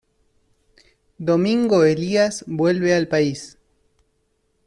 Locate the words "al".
2.95-3.07